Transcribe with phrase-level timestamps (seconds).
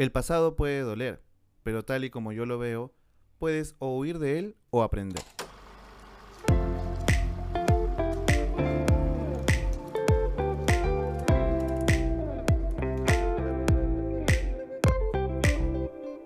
[0.00, 1.22] El pasado puede doler,
[1.62, 2.94] pero tal y como yo lo veo,
[3.38, 5.22] puedes o huir de él o aprender.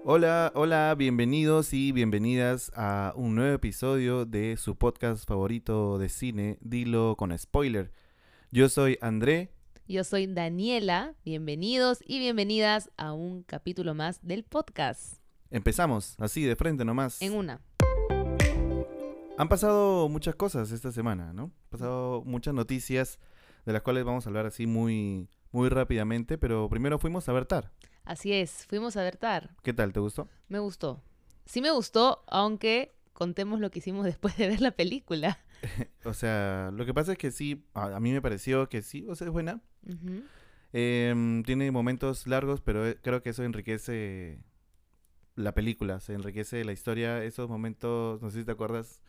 [0.05, 6.59] Hola, hola, bienvenidos y bienvenidas a un nuevo episodio de su podcast favorito de cine,
[6.61, 7.91] Dilo con Spoiler.
[8.53, 9.51] Yo soy André.
[9.87, 11.15] Yo soy Daniela.
[11.27, 15.19] Bienvenidos y bienvenidas a un capítulo más del podcast.
[15.51, 17.21] Empezamos, así de frente nomás.
[17.21, 17.61] En una.
[19.37, 21.43] Han pasado muchas cosas esta semana, ¿no?
[21.43, 23.19] Han pasado muchas noticias
[23.67, 27.45] de las cuales vamos a hablar así muy, muy rápidamente, pero primero fuimos a ver
[27.45, 27.71] Tar.
[28.05, 29.55] Así es, fuimos a ver Tar.
[29.63, 29.93] ¿Qué tal?
[29.93, 30.31] ¿Te gustó?
[30.49, 31.03] Me gustó.
[31.45, 35.44] Sí me gustó, aunque contemos lo que hicimos después de ver la película.
[36.05, 39.05] o sea, lo que pasa es que sí, a, a mí me pareció que sí,
[39.09, 39.61] o sea, es buena.
[40.73, 44.41] Em, tiene momentos largos, pero eh, creo que eso enriquece
[45.37, 49.01] la película, se enriquece la historia, esos momentos, no sé si te acuerdas,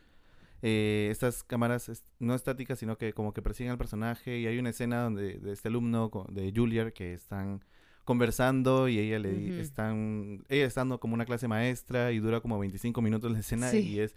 [0.62, 4.70] eh, estas cámaras no estáticas, sino que como que persiguen al personaje y hay una
[4.72, 7.64] escena donde de este alumno de Juilliard que están
[8.04, 9.62] conversando y ella le di- Ujú.
[9.62, 13.80] están ella estando como una clase maestra y dura como 25 minutos la escena Sí.
[13.80, 14.16] y es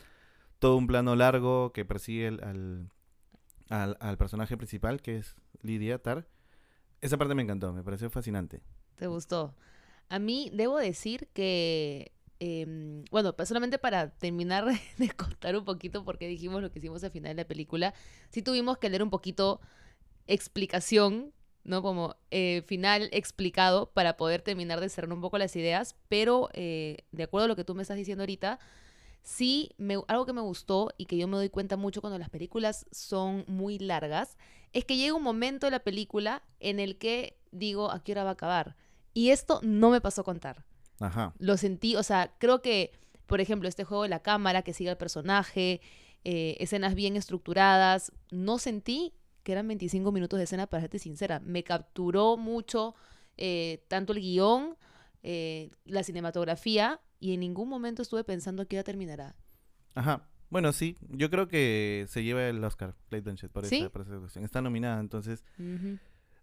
[0.59, 2.91] todo un plano largo que persigue el- al,
[3.69, 6.27] al, al personaje principal que es Lydia Tar.
[7.01, 8.61] Esa parte me encantó, me pareció fascinante.
[8.97, 9.55] ¿Te gustó?
[10.09, 14.65] A mí debo decir que, em, bueno, pues solamente para terminar
[14.99, 17.95] de contar un poquito por qué dijimos lo que hicimos al final de la película,
[18.31, 19.61] sí tuvimos que leer un poquito
[20.27, 21.33] explicación,
[21.65, 21.83] ¿no?
[21.83, 26.99] Como eh, final explicado para poder terminar de cerrar un poco las ideas, pero eh,
[27.13, 28.59] de acuerdo a lo que tú me estás diciendo ahorita,
[29.23, 32.31] sí, me- algo que me gustó y que yo me doy cuenta mucho cuando las
[32.31, 34.37] películas son muy largas,
[34.73, 38.25] es que llega un momento de la película en el que digo, ¿a qué hora
[38.25, 38.77] va a acabar?
[39.15, 40.65] Y esto no me pasó a contar.
[41.01, 41.33] Ajá.
[41.39, 42.93] Lo sentí, o sea, creo que,
[43.27, 45.81] por ejemplo, este juego de la cámara que sigue al personaje,
[46.25, 51.41] eh, escenas bien estructuradas, no sentí que eran 25 minutos de escena, para serte sincera.
[51.41, 52.95] Me capturó mucho
[53.39, 54.77] eh, tanto el guion,
[55.23, 59.35] eh, la cinematografía, y en ningún momento estuve pensando que ya terminará.
[59.95, 60.29] Ajá.
[60.51, 63.81] Bueno, sí, yo creo que se lleva el Oscar, Cate Blanchett, por, ¿Sí?
[63.81, 64.45] esa, por esa actuación.
[64.45, 65.45] Está nominada, entonces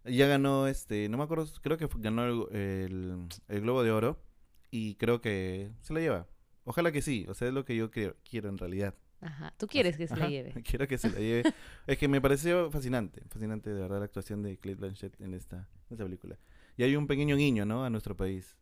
[0.04, 4.22] ya ganó, este, no me acuerdo, creo que ganó el, el- el Globo de Oro
[4.70, 6.26] y creo que se la lleva.
[6.64, 8.94] Ojalá que sí, o sea, es lo que yo quiero, quiero en realidad.
[9.20, 9.52] Ajá.
[9.56, 10.52] Tú quieres que se la lleve.
[10.62, 11.52] Quiero que se la lleve.
[11.86, 15.56] es que me pareció fascinante, fascinante de verdad la actuación de Cate Blanchett en esta,
[15.56, 16.38] en esta película.
[16.76, 17.82] Y hay un pequeño guiño, ¿no?
[17.84, 18.56] A nuestro país.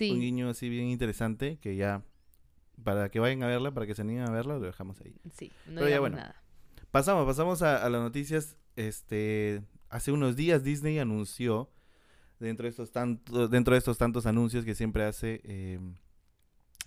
[0.00, 0.20] Hay un Sí.
[0.20, 2.02] guiño así bien interesante que ya,
[2.82, 5.14] para que vayan a verla, para que se animen a verla, lo dejamos ahí.
[5.32, 6.16] Sí, no Pero ya bueno.
[6.16, 6.42] nada.
[6.90, 8.56] Pasamos, pasamos a, a las noticias.
[8.74, 11.70] Este, hace unos días Disney anunció
[12.40, 15.78] dentro de estos tantos, dentro de estos tantos anuncios que siempre hace eh,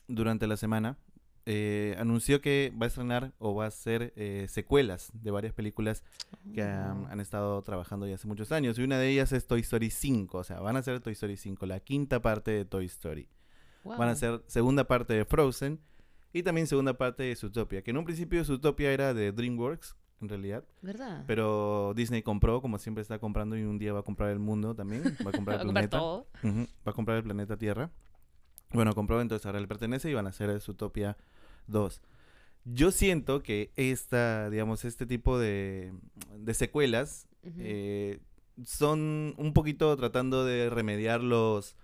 [0.07, 0.97] durante la semana,
[1.51, 6.03] eh, anunció que va a estrenar o va a hacer eh, secuelas de varias películas
[6.53, 7.07] que han, Oh.
[7.09, 8.77] han estado trabajando ya hace muchos años.
[8.77, 11.37] Y una de ellas es Toy Story 5, o sea, van a hacer Toy Story
[11.37, 13.27] 5, la quinta parte de Toy Story.
[13.83, 15.79] Van a hacer segunda parte de Frozen
[16.33, 20.29] y también segunda parte de Zootopia, que en un principio Zootopia era de DreamWorks, en
[20.29, 21.23] realidad, ¿Verdad?
[21.25, 24.75] pero Disney compró, como siempre está comprando y un día va a comprar el mundo
[24.75, 26.27] también, va a comprar Va el a comprar planeta, todo.
[26.85, 27.89] Va a comprar el planeta Tierra.
[28.71, 31.17] Bueno, compró, entonces ahora le pertenece y van a hacer Zootopia
[31.69, 32.01] 2.
[32.65, 35.93] Yo siento que esta, digamos, este tipo de,
[36.37, 38.19] de secuelas eh,
[38.65, 41.75] son un poquito tratando de remediar los,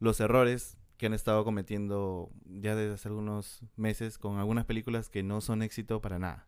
[0.00, 5.22] los errores que han estado cometiendo ya desde hace algunos meses con algunas películas que
[5.22, 6.46] no son éxito para nada.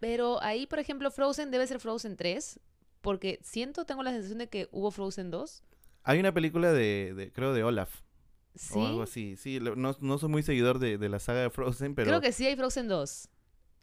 [0.00, 2.60] Pero ahí, por ejemplo, Frozen debe ser Frozen 3,
[3.00, 5.62] porque siento, tengo la sensación de que hubo Frozen 2.
[6.02, 8.02] Hay una película de, de- creo, de Olaf
[8.56, 8.78] Sí.
[8.78, 9.36] o algo así.
[9.36, 12.08] Sí, no, no soy muy seguidor de, de la saga de Frozen, pero...
[12.08, 13.28] Creo que sí hay Frozen 2.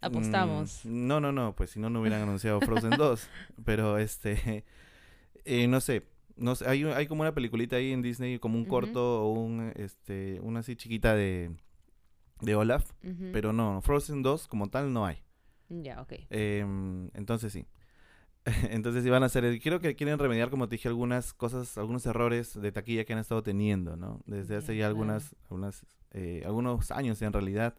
[0.01, 0.81] Apostamos.
[0.83, 3.29] Mm, no, no, no, pues si no, no hubieran anunciado Frozen 2.
[3.63, 4.65] Pero este,
[5.45, 6.03] eh, no sé,
[6.35, 9.71] no sé, hay, hay como una peliculita ahí en Disney, como un corto o un,
[9.75, 11.51] este, una así chiquita de,
[12.41, 12.91] de Olaf,
[13.31, 15.17] pero no, Frozen 2 como tal no hay.
[15.69, 16.13] Ya, ok.
[16.29, 17.65] Em, entonces sí.
[18.69, 22.59] Entonces van a hacer, creo que quieren remediar, como te dije, algunas cosas, algunos errores
[22.59, 24.21] de taquilla que han estado teniendo, ¿no?
[24.25, 27.75] Desde hace Ya, algunas, algunas eh, algunos años en realidad.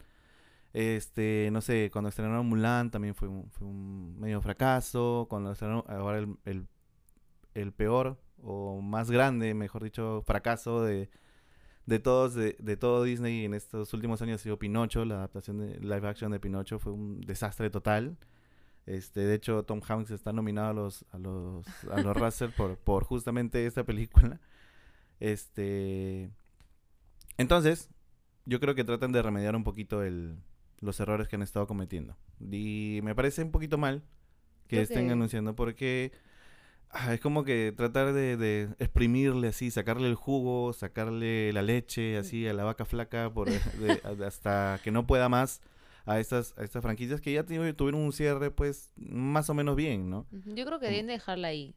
[0.73, 5.27] Este, no sé, cuando estrenaron Mulan también fue un, fue un medio fracaso.
[5.29, 6.67] Cuando estrenaron ahora el, el,
[7.53, 11.09] el peor o más grande, mejor dicho, fracaso de,
[11.85, 15.05] de todos, de, de todo Disney en estos últimos años ha sido Pinocho.
[15.05, 18.17] La adaptación de live action de Pinocho fue un desastre total.
[18.85, 22.77] Este, de hecho, Tom Hanks está nominado a los, a los, a los Russell por,
[22.77, 24.39] por justamente esta película.
[25.19, 26.29] Este.
[27.37, 27.89] Entonces,
[28.45, 30.37] yo creo que tratan de remediar un poquito el,
[30.79, 32.15] los errores que han estado cometiendo.
[32.39, 34.03] Y me parece un poquito mal
[34.67, 36.11] que estén anunciando porque
[36.89, 42.17] ah, es como que tratar de, de exprimirle así, sacarle el jugo, sacarle la leche
[42.17, 45.61] así a la vaca flaca por, de- hasta que no pueda más
[46.05, 49.75] a estas, a estas franquicias que ya tu- tuvieron un cierre pues más o menos
[49.75, 50.25] bien, ¿no?
[50.31, 50.91] Yo creo que Mm.
[50.91, 51.73] deben dejarla ahí.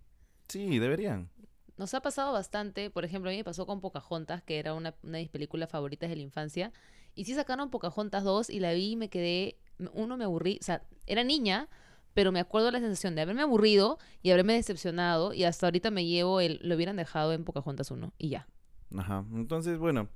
[0.49, 1.31] Sí, deberían.
[1.77, 4.95] Nos ha pasado bastante, por ejemplo, a mí me pasó con Pocahontas, que era una,
[5.03, 6.73] una de mis películas favoritas de la infancia,
[7.15, 9.59] y sí sacaron Pocahontas 2 y la vi y me quedé,
[9.93, 11.69] uno me aburrí, o sea, era niña,
[12.15, 16.05] pero me acuerdo la sensación de haberme aburrido y haberme decepcionado y hasta ahorita me
[16.05, 18.49] llevo el, lo hubieran dejado en Pocahontas 1 y ya.
[18.97, 19.25] Ajá.
[19.33, 20.09] Entonces, bueno,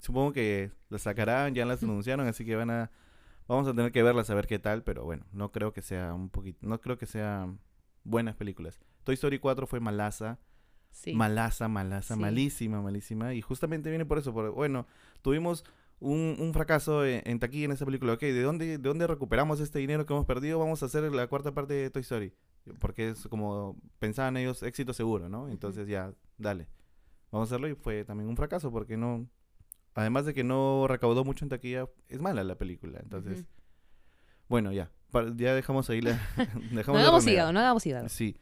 [0.00, 2.90] supongo que las sacarán, ya las anunciaron, así que van a
[3.48, 6.14] vamos a tener que verlas a ver qué tal, pero bueno, no creo que sea
[6.14, 7.58] un poquito, no creo que sean
[8.04, 8.78] buenas películas.
[9.02, 10.38] Toy Story 4 fue malaza,
[10.92, 11.14] Sí.
[11.14, 12.20] malaza, malaza, Sí.
[12.20, 14.86] malísima, malísima, y justamente viene por eso, por, bueno,
[15.22, 15.64] tuvimos
[15.98, 19.60] un, un fracaso en, en taquilla en esta película, ok, ¿de dónde, ¿de dónde recuperamos
[19.60, 20.58] este dinero que hemos perdido?
[20.58, 22.32] Vamos a hacer la cuarta parte de Toy Story,
[22.78, 25.48] porque es como pensaban ellos, éxito seguro, ¿no?
[25.48, 26.68] Entonces ya, dale,
[27.30, 29.28] vamos a hacerlo y fue también un fracaso, porque no,
[29.94, 33.44] además de que no recaudó mucho en taquilla, es mala la película, entonces,
[34.48, 34.90] bueno, ya,
[35.36, 36.20] ya dejamos ahí la...
[36.70, 38.08] No dejamos de hagamos hígado, no hagamos hígado.
[38.08, 38.36] Sí.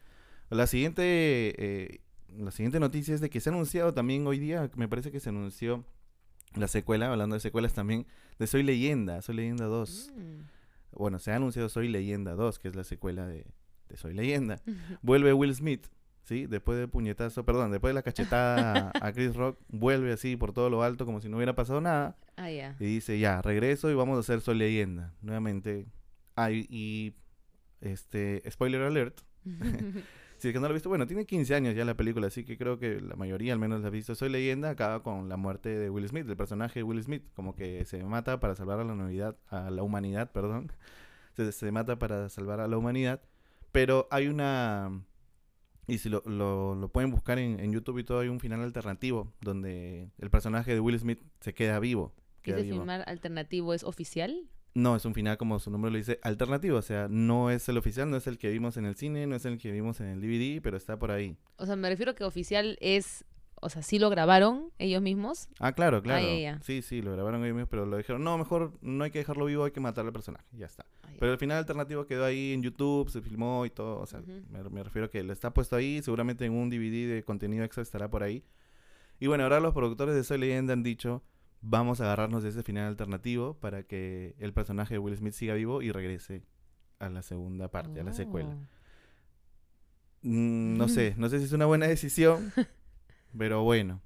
[0.50, 2.00] La siguiente, eh,
[2.34, 5.20] la siguiente noticia es de que se ha anunciado también hoy día, me parece que
[5.20, 5.84] se anunció
[6.54, 8.06] la secuela, hablando de secuelas también,
[8.38, 10.12] de Soy Leyenda, Soy Leyenda 2.
[10.14, 10.98] Mm.
[10.98, 13.46] Bueno, se ha anunciado Soy Leyenda 2, que es la secuela de,
[13.88, 14.60] de Soy Leyenda.
[15.02, 15.86] Vuelve Will Smith,
[16.28, 16.46] ¿sí?
[16.46, 20.68] Después del puñetazo, perdón, después de la cachetada a, Chris Rock, vuelve así por todo
[20.68, 22.16] lo alto como si no hubiera pasado nada.
[22.36, 22.76] Ah, ya.
[22.78, 25.14] Y dice, ya, regreso y vamos a hacer Soy Leyenda.
[25.22, 25.86] Nuevamente.
[26.36, 27.14] Ah, y, y,
[27.80, 29.22] este, spoiler alert,
[30.36, 32.44] si es que no lo he visto, bueno, tiene 15 años ya la película, así
[32.44, 34.14] que creo que la mayoría al menos la ha visto.
[34.14, 37.54] Soy leyenda, acaba con la muerte de Will Smith, del personaje de Will Smith, como
[37.54, 40.70] que se mata para salvar a la humanidad, a la humanidad, perdón.
[41.34, 43.22] Se, se mata para salvar a la humanidad,
[43.70, 44.90] pero hay una
[45.88, 48.62] y si lo, lo, lo pueden buscar en, en YouTube y todo, hay un final
[48.62, 52.14] alternativo donde el personaje de Will Smith se queda vivo.
[52.42, 54.48] Queda ¿Ese final alternativo es oficial?
[54.74, 56.76] No, es un final como su nombre lo dice, alternativo.
[56.76, 59.34] O sea, no es el oficial, no es el que vimos en el cine, no
[59.34, 61.36] es el que vimos en el DVD, pero está por ahí.
[61.56, 63.24] O sea, me refiero que oficial es,
[63.60, 65.48] o sea, sí lo grabaron ellos mismos.
[65.58, 66.26] Ah, claro, claro.
[66.26, 66.60] ya, ya.
[66.62, 69.44] Sí, sí, lo grabaron ellos mismos, pero lo dijeron, no, mejor no hay que dejarlo
[69.46, 70.44] vivo, hay que matar al personaje.
[70.52, 70.84] Ya está.
[71.18, 73.98] Pero el final alternativo quedó ahí en YouTube, se filmó y todo.
[74.00, 74.32] O sea, Ujú.
[74.50, 77.64] me, me refiero a que le está puesto ahí, seguramente en un DVD de contenido
[77.64, 78.44] extra estará por ahí.
[79.20, 81.22] Y bueno, ahora los productores de Soy Leyenda han dicho,
[81.60, 85.54] vamos a agarrarnos de ese final alternativo para que el personaje de Will Smith siga
[85.54, 86.44] vivo y regrese
[87.00, 88.50] a la segunda parte, a la secuela.
[88.50, 88.78] Oh.
[90.22, 92.52] Mm, no sé, no sé si es una buena decisión,
[93.36, 94.00] pero bueno,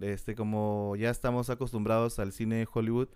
[0.00, 3.08] este como ya estamos acostumbrados al cine de Hollywood,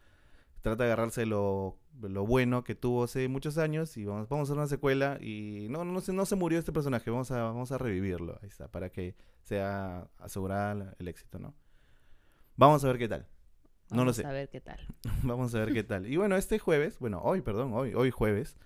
[0.60, 4.52] trata de agarrarse lo, lo bueno que tuvo hace muchos años y vamos, vamos a
[4.52, 7.72] hacer una secuela y no, no, se, no se murió este personaje, vamos a, vamos
[7.72, 11.54] a revivirlo, ahí está, para que sea asegurada el éxito, ¿no?
[12.56, 13.26] Vamos a ver qué tal.
[13.90, 14.26] No lo Vamos sé.
[14.26, 14.78] A ver qué tal.
[15.25, 16.06] Vamos a ver qué tal.
[16.06, 18.56] Y bueno, este jueves, bueno, hoy, perdón, hoy, hoy jueves.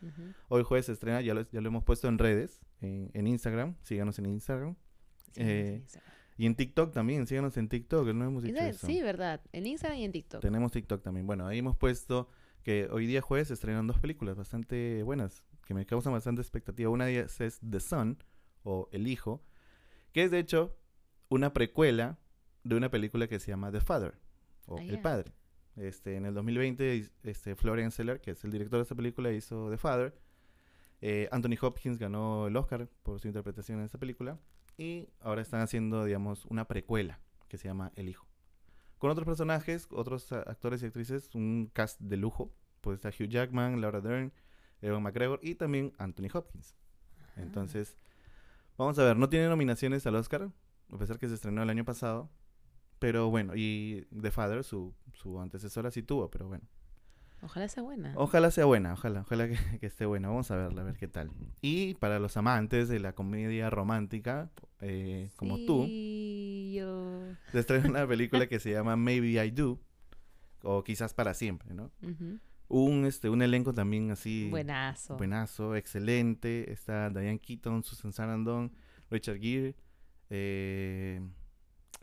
[0.49, 3.77] Hoy jueves se estrena, ya lo, ya lo hemos puesto en redes, en, en Instagram,
[3.82, 4.75] síganos en Instagram.
[5.32, 5.99] Sí, Eh, sí, sí.
[6.37, 8.87] Y en TikTok también, síganos en TikTok, no hemos dicho eso.
[8.87, 9.41] Sí, verdad.
[9.53, 10.41] En Instagram y en TikTok.
[10.41, 11.27] Tenemos TikTok también.
[11.27, 12.29] Bueno, ahí hemos puesto
[12.63, 16.91] que hoy día jueves se estrenan dos películas bastante buenas, que me causan bastante expectativa.
[16.91, 18.19] Una de ellas es The Son,
[18.65, 19.44] o El Hijo,
[20.13, 20.77] que es de hecho
[21.29, 22.19] una precuela
[22.65, 24.15] de una película que se llama The Father,
[24.67, 25.01] o Ah, El.
[25.01, 25.32] Padre.
[25.77, 29.31] Este, en el 2020, is- este, Florian Seller, que es el director de esta película,
[29.32, 30.17] hizo The Father.
[31.01, 34.39] Eh, Anthony Hopkins ganó el Oscar por su interpretación en esta película.
[34.77, 38.27] Y ahora están haciendo, digamos, una precuela que se llama El Hijo.
[38.99, 42.53] Con otros personajes, otros actores y actrices, un cast de lujo.
[42.81, 44.33] Pues está Hugh Jackman, Laura Dern,
[44.83, 46.75] Evan McGregor y también Anthony Hopkins.
[47.19, 47.43] Ah.
[47.43, 47.97] Entonces,
[48.77, 50.51] vamos a ver, no tiene nominaciones al Oscar,
[50.91, 52.31] a pesar que se estrenó el año pasado.
[52.99, 56.65] Pero bueno, y The Father, su, su antecesora, sí tuvo, pero bueno.
[57.43, 58.15] Ojalá sea buena.
[58.17, 60.29] Ojalá sea buena, ojalá, ojalá que, que esté buena.
[60.29, 61.31] Vamos a verla, a ver qué tal.
[61.61, 64.51] Y para los amantes de la comedia romántica,
[64.84, 65.86] eh, como tú,
[66.72, 67.22] yo.
[67.53, 69.81] se estrena una película que se llama Maybe I Do,
[70.62, 71.91] o quizás para siempre, ¿no?
[72.69, 75.17] Un, este, un elenco también así Buenazo.
[75.17, 76.72] buenazo, excelente.
[76.72, 78.72] Está Diane Keaton, Susan Sarandon,
[79.10, 79.74] Richard Gere,
[80.31, 81.20] eh,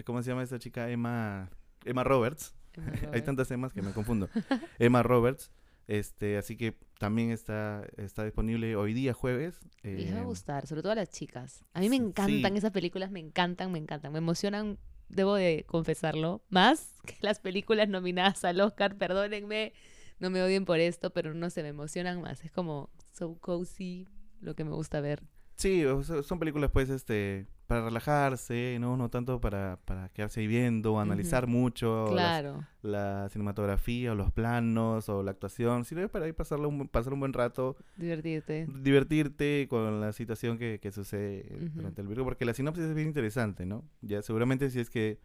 [0.06, 0.90] ¿cómo se llama esta chica?
[0.90, 1.50] Emma,
[1.84, 2.56] Emma Roberts.
[2.74, 3.26] Emma Hay Roberts.
[3.26, 4.30] tantas Emmas que me confundo.
[4.80, 5.52] Emma Roberts,
[5.88, 9.60] Este, así que también está, está disponible hoy día, jueves.
[9.84, 11.66] Les va a eh, gustar, sobre todo a las chicas.
[11.74, 12.04] A mí me sí.
[12.04, 14.12] encantan esas películas, me encantan, me encantan.
[14.12, 14.78] Me emocionan,
[15.10, 18.98] debo de confesarlo, más que las películas nominadas al Oscar.
[18.98, 19.74] Perdónenme,
[20.20, 22.44] no me odien por esto, pero no se me emocionan más.
[22.44, 24.08] Es como so cozy,
[24.40, 25.24] lo que me gusta ver.
[25.56, 25.84] Sí,
[26.24, 31.48] son películas pues este para relajarse, no no tanto para, para quedarse ahí viendo, analizar
[31.48, 36.68] mucho las- la cinematografía o los planos o la actuación, sino es para ahí pasarlo
[36.68, 38.68] un, pasar un buen rato, divertirte.
[38.68, 43.08] divertirte con la situación que, que sucede durante el video, porque la sinopsis es bien
[43.08, 43.84] interesante, ¿no?
[44.02, 45.20] Ya seguramente si es que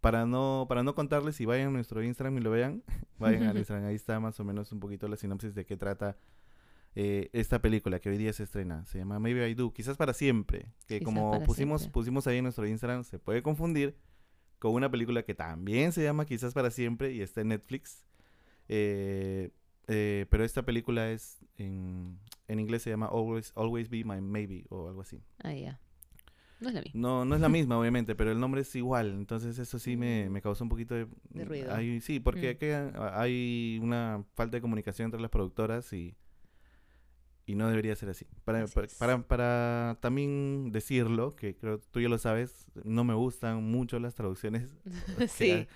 [0.00, 2.82] para no para no contarles si vayan a nuestro Instagram y lo vean,
[3.18, 6.16] vayan al Instagram, ahí está más o menos un poquito la sinopsis de qué trata
[6.94, 8.84] eh, esta película que hoy día se estrena.
[8.86, 11.92] Se llama Maybe I Do, quizás para siempre, que Quizás como pusimos siempre.
[11.94, 13.96] pusimos ahí en nuestro Instagram, se puede confundir
[14.58, 18.04] con una película que también se llama Quizás para siempre y está en Netflix.
[18.68, 19.50] Eh,
[19.88, 22.18] eh, pero esta película es en,
[22.48, 25.22] en inglés se llama Always, Always Be My Maybe o algo así.
[25.42, 25.80] Ah, ya.
[26.60, 27.00] No es la misma.
[27.00, 29.12] No, no es la misma, obviamente, pero el nombre es igual.
[29.14, 31.74] Entonces eso sí me, me causó un poquito de, De ruido.
[31.74, 32.54] hay- sí, porque
[32.94, 32.96] Mm.
[33.14, 36.14] hay una falta de comunicación entre las productoras y,
[37.50, 38.26] y no debería ser así.
[38.44, 43.14] Para, Así para, para, para también decirlo, que creo tú ya lo sabes, no me
[43.14, 44.68] gustan mucho las traducciones
[45.28, 45.66] sí,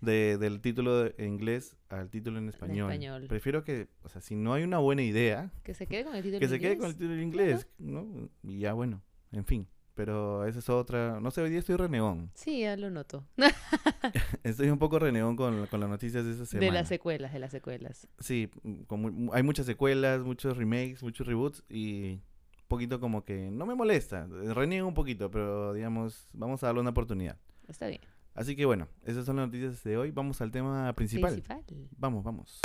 [0.00, 2.90] de, del título de- en inglés al título en español.
[2.92, 3.26] español.
[3.28, 6.22] Prefiero que, o sea, si no hay una buena idea, que se quede con el
[6.22, 6.98] título que en se quede con el inglés.
[6.98, 8.28] título en inglés, ¿no?
[8.42, 9.00] Y ya bueno,
[9.32, 9.66] en fin.
[9.94, 12.30] Pero esa es otra, no sé, hoy día estoy renegón.
[12.34, 13.24] Sí, ya lo noto.
[14.42, 16.66] Estoy un poco renegón con, con las noticias de esta semana.
[16.66, 18.08] De las secuelas, de las secuelas.
[18.18, 23.66] Sí, mm, hay muchas secuelas, muchos remakes, muchos reboots y un poquito como que no
[23.66, 27.36] me molesta, reniego un poquito, pero digamos, vamos a darle una oportunidad.
[27.68, 28.00] Está bien.
[28.34, 30.10] Así que bueno, esas son las noticias de hoy.
[30.10, 31.32] Vamos al tema principal.
[31.32, 31.62] Principal.
[31.98, 32.60] Vamos, vamos.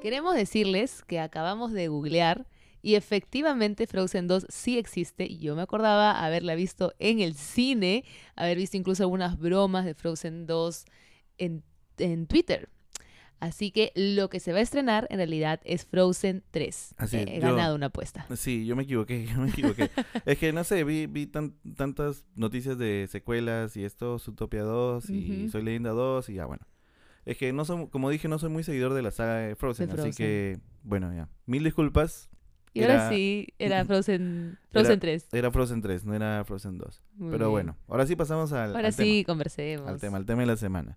[0.00, 2.46] Queremos decirles que acabamos de googlear
[2.82, 5.24] y efectivamente Frozen 2 sí existe.
[5.26, 8.04] Y Yo me acordaba haberla visto en el cine,
[8.36, 10.84] haber visto incluso algunas bromas de Frozen 2
[11.38, 11.62] en,
[11.98, 12.68] en Twitter.
[13.40, 16.94] Así que lo que se va a estrenar en realidad es Frozen 3.
[16.96, 18.24] Así es, He yo- ganado una apuesta.
[18.36, 19.90] Sí, yo me equivoqué, yo me equivoqué.
[20.26, 25.10] es que no sé, vi, vi tan- tantas noticias de secuelas y esto, Zootopia 2
[25.10, 25.48] y.
[25.50, 26.64] Soy Leyenda 2 y ya bueno.
[27.24, 29.86] Es que no soy, como dije, no soy muy seguidor de la saga de Frozen,
[29.88, 30.12] De así Frozen.
[30.12, 31.28] que bueno, ya.
[31.46, 32.28] Mil disculpas,
[32.74, 35.28] Y ahora Era- sí, era Frozen, Frozen 3.
[35.32, 37.02] era Frozen 3, no era Frozen 2.
[37.16, 37.50] Muy Pero bien.
[37.50, 39.06] bueno, ahora sí pasamos al, Ahora al tema.
[39.06, 39.88] sí, conversemos.
[39.88, 40.96] al tema, al tema de la semana.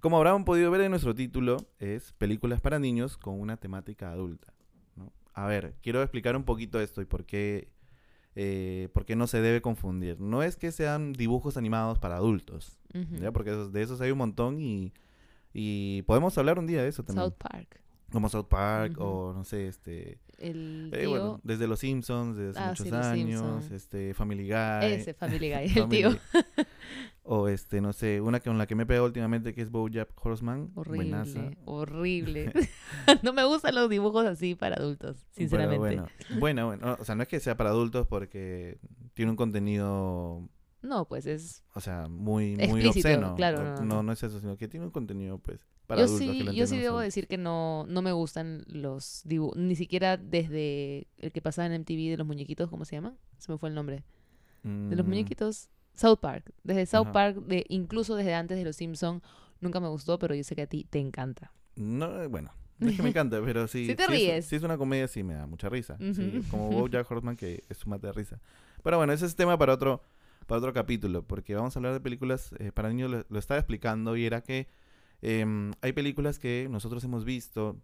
[0.00, 4.52] Como habrán podido ver en nuestro título, es películas para niños con una temática adulta.
[4.96, 5.12] ¿no?
[5.34, 7.68] A ver, quiero explicar un poquito esto y por qué,
[8.34, 10.18] eh, por qué no se debe confundir.
[10.20, 12.78] No es que sean dibujos animados para adultos.
[13.20, 13.30] ¿ya?
[13.30, 14.92] porque esos- de esos hay un montón y,
[15.54, 17.24] y podemos hablar un día de eso también.
[17.28, 17.80] South Park.
[18.12, 20.18] Como South Park o no sé, este...
[20.38, 24.48] El eh, tío, bueno, desde Los Simpsons, desde hace Ah, muchos sí, años, este, Family
[24.48, 24.92] Guy.
[24.92, 26.18] ese Family Guy, el Family- tío.
[27.22, 30.08] o este, no sé, una con la que me he pegado últimamente que es Bojack
[30.24, 30.72] Horseman.
[30.74, 31.50] buenaza.
[31.64, 32.68] Horrible, horrible.
[33.22, 35.78] no me gustan los dibujos así para adultos, sinceramente.
[35.88, 36.06] Pero
[36.40, 38.78] bueno, bueno, bueno, o sea, no es que sea para adultos porque
[39.14, 40.48] tiene un contenido,
[40.82, 41.62] No, pues es...
[41.74, 43.34] o sea, muy, muy obsceno.
[43.36, 44.02] claro, no, no, no.
[44.02, 46.36] no, es eso, sino que tiene un contenido, pues, para Yo adultos.
[46.36, 51.06] sí, yo sí debo decir que no, no me gustan los dibujos, ni siquiera desde
[51.18, 53.14] el que pasaba en MTV de los muñequitos, ¿cómo se llama?
[53.38, 54.04] Se me fue el nombre.
[54.62, 55.68] De los Mm, muñequitos.
[55.94, 56.52] South Park.
[56.64, 57.12] Desde South Ajá.
[57.12, 59.22] Park, de, incluso desde antes de Los Simpson
[59.60, 61.52] nunca me gustó, pero yo sé que a ti te encanta.
[61.76, 63.86] No, eh, bueno, no es que me encanta, pero sí.
[63.86, 64.46] Sí te es- ríes.
[64.46, 65.96] si es una comedia, sí me da mucha risa.
[65.98, 68.40] sí, como Bojack Horseman, que es su mate de risa.
[68.82, 70.02] Pero bueno, ese es tema para otro,
[70.52, 73.24] para otro capítulo, porque vamos a hablar de películas eh, para niños.
[73.26, 74.68] Lo, estaba explicando y era que
[75.22, 77.80] em, hay películas que nosotros hemos visto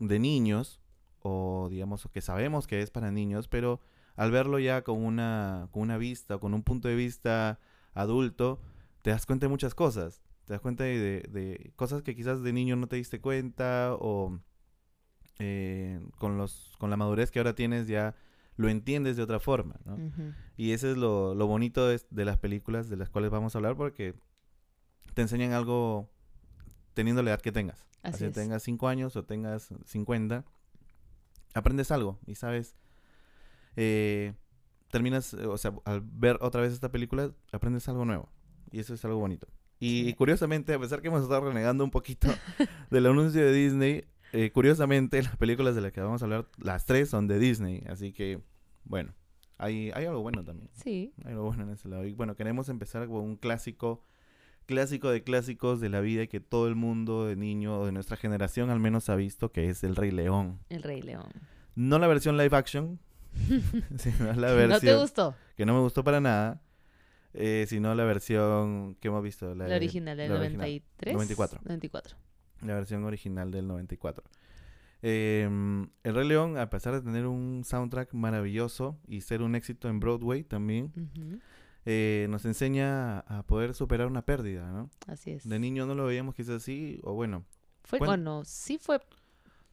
[0.00, 0.82] de niños,
[1.20, 3.80] o digamos que sabemos que es para niños, pero
[4.16, 7.58] al verlo ya con una, con una vista, con un punto de vista
[7.94, 8.60] adulto,
[9.00, 10.20] te das cuenta de muchas cosas.
[10.44, 14.38] Te das cuenta de cosas que quizás de niño no te diste cuenta o
[15.38, 18.14] eh, con, los, con la madurez que ahora tienes ya
[18.56, 19.98] lo entiendes de otra forma, ¿no?
[20.56, 23.58] Y ese es lo, lo bonito de, de las películas de las cuales vamos a
[23.58, 24.14] hablar porque
[25.14, 26.08] te enseñan algo
[26.94, 27.84] teniendo la edad que tengas.
[28.02, 28.32] Así Así es.
[28.32, 30.44] tengas 5 años o tengas 50,
[31.54, 32.76] aprendes algo y sabes,
[33.76, 34.34] eh,
[34.90, 38.28] terminas, eh, o sea, al ver otra vez esta película, aprendes algo nuevo.
[38.70, 39.46] Y eso es algo bonito.
[39.80, 40.14] Y Sí.
[40.14, 42.28] curiosamente, a pesar que hemos estado renegando un poquito
[42.90, 44.04] del anuncio de Disney,
[44.34, 47.84] eh, curiosamente las películas de las que vamos a hablar, las tres son de Disney.
[47.88, 48.40] Así que,
[48.84, 49.14] bueno,
[49.58, 50.70] hay, hay algo bueno también.
[50.74, 51.12] Sí.
[51.24, 52.04] Hay algo bueno en ese lado.
[52.04, 54.02] Y bueno, queremos empezar con un clásico
[54.66, 58.16] clásico de clásicos de la vida que todo el mundo de niño o de nuestra
[58.16, 60.58] generación al menos ha visto, que es El Rey León.
[60.68, 61.28] El Rey León.
[61.76, 62.98] No la versión live action,
[63.98, 65.34] sino la versión ¿No te gustó?
[65.56, 66.62] que no me gustó para nada,
[67.34, 69.54] eh, sino la versión que hemos visto.
[69.54, 71.14] La, La original del la original, 93.
[71.14, 71.60] 94.
[71.64, 72.16] 94.
[72.64, 74.24] La versión original del 94.
[75.02, 75.48] Eh,
[76.02, 80.00] el Rey León, a pesar de tener un soundtrack maravilloso y ser un éxito en
[80.00, 80.92] Broadway también,
[81.84, 84.88] eh, nos enseña a poder superar una pérdida, ¿no?
[85.06, 85.46] Así es.
[85.46, 87.44] De niño no lo veíamos quizás así, o bueno,
[87.82, 88.98] Fue, bueno, sí fue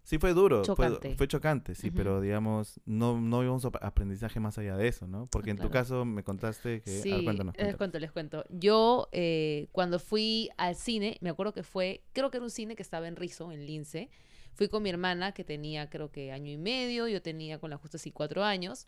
[0.03, 1.15] sí fue duro, fue- Chocante.
[1.15, 5.27] Fue, chocante, sí, pero digamos, no, no vimos ap- aprendizaje más allá de eso, ¿no?
[5.27, 6.91] Porque en tu caso me contaste que...
[6.91, 8.45] ver, Sí, cuéntanos, les cuento, les cuento.
[8.49, 12.75] Yo eh, cuando fui al cine, me acuerdo que fue, creo que era un cine
[12.75, 14.09] que estaba en Rizo, en Lince.
[14.53, 17.77] Fui con mi hermana que tenía creo que año y medio, yo tenía con la
[17.77, 18.85] justa así cuatro años.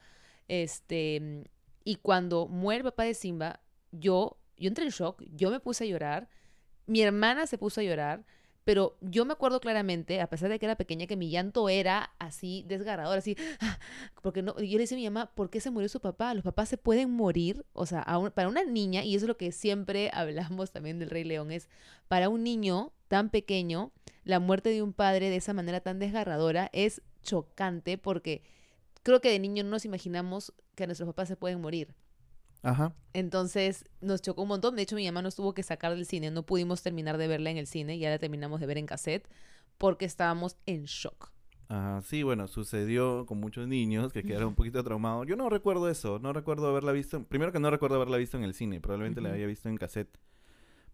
[0.48, 1.44] Este,
[1.84, 5.84] y cuando muere el papá de Simba, yo, yo entré en shock, yo me puse
[5.84, 6.30] a llorar,
[6.86, 8.26] mi hermana se puso a llorar,
[8.64, 12.12] pero yo me acuerdo claramente, a pesar de que era pequeña, que mi llanto era
[12.20, 13.36] así desgarrador, así,
[14.22, 16.34] porque no, yo le decía a mi mamá, ¿por qué se murió su papá?
[16.34, 19.38] Los papás se pueden morir, o sea, a para una niña, y eso es lo
[19.38, 21.70] que siempre hablamos también del Rey León, es
[22.08, 23.92] para un niño tan pequeño,
[24.24, 28.42] la muerte de un padre de esa manera tan desgarradora es chocante porque
[29.04, 31.94] creo que de niño no nos imaginamos que nuestros papás se pueden morir.
[32.64, 32.96] Ajá.
[33.14, 34.76] Entonces nos chocó un montón.
[34.76, 36.32] De hecho, mi mamá nos tuvo que sacar del cine.
[36.32, 38.00] No pudimos terminar de verla en el cine.
[38.00, 39.28] Ya la terminamos de ver en cassette
[39.78, 41.32] porque estábamos en shock.
[41.70, 45.26] Ajá, sí, bueno, sucedió con muchos niños que quedaron un poquito traumados.
[45.28, 47.24] Yo no recuerdo eso, no recuerdo haberla visto.
[47.24, 49.36] Primero que no recuerdo haberla visto en el cine, probablemente la Ujú.
[49.36, 50.18] había visto en cassette.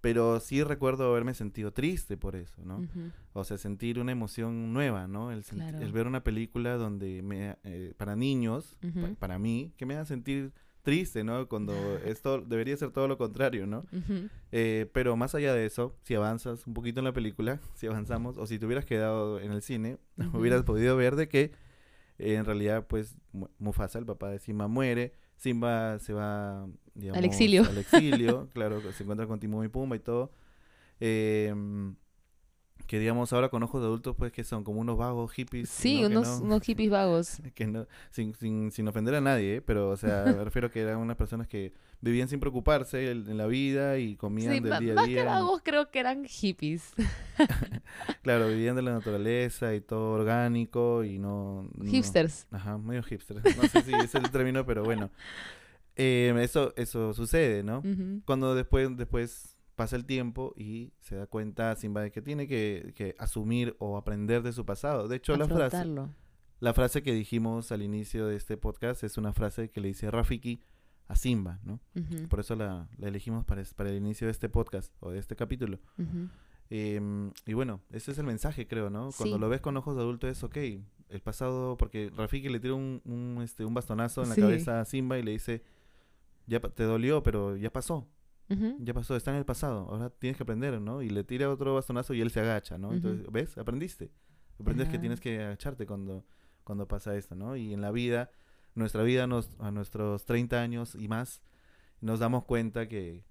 [0.01, 2.87] Pero sí recuerdo haberme sentido triste por eso, ¿no?
[3.33, 5.31] O sea, sentir una emoción nueva, ¿no?
[5.31, 5.79] El, Claro.
[5.79, 10.05] el ver una película donde me, eh, para niños, pa- para mí, que me haga
[10.05, 10.53] sentir
[10.89, 11.47] triste, ¿no?
[11.47, 11.73] Cuando
[12.05, 13.85] esto debería ser todo lo contrario, ¿no?
[14.51, 18.37] Eh, pero más allá de eso, si avanzas un poquito en la película, si avanzamos,
[18.37, 19.97] o si te hubieras quedado en el cine,
[20.33, 21.51] hubieras podido ver de que
[22.17, 25.13] eh, en realidad, pues, Mu- Mufasa, el papá de Simba, muere.
[25.37, 27.63] Simba se va, digamos, exilio.
[27.63, 30.31] Al exilio, claro, se encuentra con Timón y Pumba y todo.
[30.99, 31.53] Eh,
[32.89, 35.69] que digamos ahora con ojos de adultos, pues que son como unos vagos hippies.
[35.69, 37.37] Sí, unos, no- unos hippies vagos.
[37.53, 39.61] que no, sin, sin, sin ofender a nadie, ¿eh?
[39.61, 41.71] pero o sea, me refiero que eran unas personas que
[42.01, 45.21] vivían sin preocuparse en la vida y comían Sí, del día a más día.
[45.21, 46.91] que vagos creo que eran hippies.
[48.23, 51.69] Claro, vivían de la naturaleza y todo orgánico y no...
[51.75, 52.47] no- Hipsters.
[52.51, 53.37] Ajá, medio hipster.
[53.37, 55.09] No sé si es el término, pero bueno.
[55.95, 57.83] Eh, eso, eso sucede, ¿no?
[58.25, 62.91] Cuando después, después pasa el tiempo y se da cuenta Simba de que tiene que,
[62.95, 65.07] que asumir o aprender de su pasado.
[65.07, 65.85] De hecho, la frase,
[66.59, 70.11] la frase que dijimos al inicio de este podcast es una frase que le dice
[70.11, 70.59] Rafiki
[71.07, 71.79] a Simba, ¿no?
[72.29, 75.79] Por eso la, la elegimos para, el inicio de este podcast o de este capítulo.
[76.69, 79.09] Em, y bueno, ese es el mensaje, creo, ¿no?
[79.17, 79.41] Cuando Sí.
[79.41, 80.57] lo ves con ojos de adulto es, ok,
[81.09, 84.41] el pasado, porque Rafiki le tira un, un, este, un bastonazo en la Sí.
[84.41, 85.63] cabeza a Simba y le dice,
[86.45, 88.07] ya te dolió, pero ya pasó,
[88.79, 91.03] Ya pasó, está en el pasado, ahora tienes que aprender, ¿no?
[91.03, 92.93] Y le tira otro bastonazo y él se agacha, ¿no?
[92.93, 93.27] Entonces.
[93.31, 93.57] ¿ves?
[93.57, 94.11] Aprendiste.
[94.59, 96.25] Aprendes que tienes que agacharte cuando,
[96.63, 97.55] cuando pasa esto, ¿no?
[97.55, 98.31] Y en la vida,
[98.75, 101.41] nuestra vida, nos, a nuestros 30 años y más,
[102.01, 103.23] nos damos cuenta que,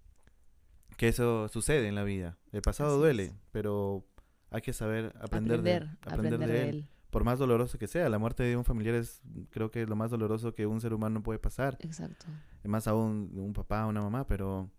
[0.96, 2.38] que eso sucede en la vida.
[2.52, 3.34] El pasado Así duele, es.
[3.50, 4.06] pero
[4.50, 6.88] hay que saber aprender, Aprender, de, él, aprender, de él.
[7.10, 10.10] Por más doloroso que sea, la muerte de un familiar es creo que lo más
[10.10, 11.76] doloroso que un ser humano puede pasar.
[11.80, 12.26] Exacto.
[12.64, 14.70] Más aún de un papá una mamá, pero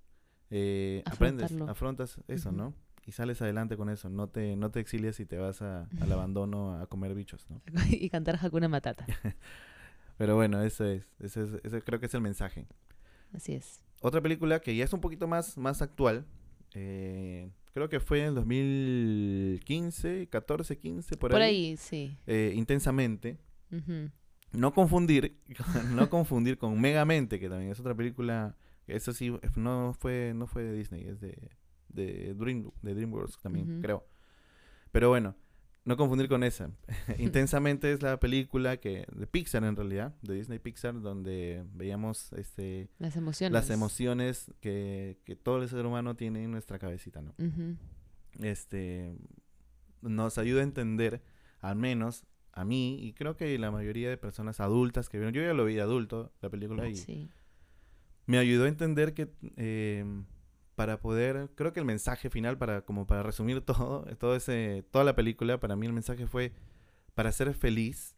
[0.52, 2.52] eh, aprendes, afrontas eso.
[2.52, 2.74] ¿no?
[3.06, 4.10] Y sales adelante con eso.
[4.10, 7.62] No te, no te exilias y te vas a- al abandono a comer bichos, ¿no?
[7.90, 9.06] y cantar Hakuna Matata.
[10.18, 11.08] Pero bueno, eso es.
[11.20, 12.68] Ese, es, ese creo que es el mensaje.
[13.34, 13.82] Así es.
[14.02, 16.26] Otra película que ya es un poquito más, más actual.
[16.74, 21.68] eh, creo que fue en el 2015, 14, 15, por, Por, ahí.
[21.72, 22.18] ahí, sí.
[22.28, 23.38] eh, intensamente.
[24.52, 25.38] No confundir,
[25.94, 28.56] no confundir con Megamente, que también es otra película.
[28.90, 31.52] Eso sí, eh, no fue, no fue de Disney, es de,
[31.90, 34.06] de, Dream, de DreamWorks también, creo.
[34.92, 35.36] Pero bueno,
[35.86, 36.72] no confundir con esa.
[37.18, 42.90] Intensamente es la película que de Pixar en realidad, de Disney Pixar, donde veíamos este
[43.00, 43.54] Las emociones.
[43.54, 47.34] las emociones que, que todo el ser humano tiene en nuestra cabecita, ¿no?
[48.40, 49.16] Este
[50.02, 51.22] nos ayuda a entender,
[51.60, 52.24] al menos
[52.54, 55.66] a mí, y creo que la mayoría de personas adultas que vieron, yo ya lo
[55.66, 57.30] vi de adulto, la película, y Sí.
[58.30, 60.06] Me ayudó a entender que eh,
[60.76, 65.04] para poder, creo que el mensaje final, para como para resumir todo, todo ese, toda
[65.04, 66.54] la película, para mí el mensaje fue,
[67.16, 68.16] para ser feliz,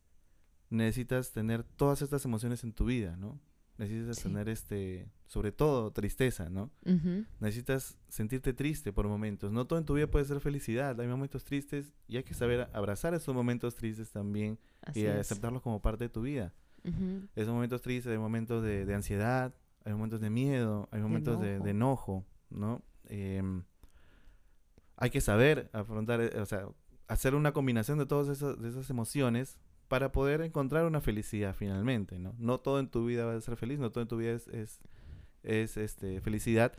[0.69, 3.39] necesitas tener todas estas emociones en tu vida, ¿no?
[3.77, 4.23] necesitas Sí.
[4.23, 6.69] tener este, sobre todo tristeza, ¿no?
[7.39, 9.51] Necesitas sentirte triste por momentos.
[9.51, 10.99] No todo en tu vida puede ser felicidad.
[10.99, 15.15] Hay momentos tristes y hay que saber abrazar esos momentos tristes también Así y es.
[15.21, 16.53] aceptarlos como parte de tu vida.
[17.35, 19.51] Esos momentos tristes, hay momentos de, de ansiedad,
[19.85, 22.81] hay momentos de miedo, hay momentos de, de enojo, ¿no?
[23.05, 23.63] Em,
[24.97, 26.67] hay que saber afrontar, eh, o sea,
[27.07, 32.19] hacer una combinación de todas esas, de esas emociones para poder encontrar una felicidad finalmente,
[32.19, 32.33] ¿no?
[32.37, 34.47] No todo en tu vida va a ser feliz, no todo en tu vida es,
[34.47, 34.79] es,
[35.43, 36.73] es, este, felicidad.